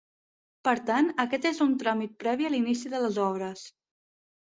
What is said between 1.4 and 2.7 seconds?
és un tràmit previ a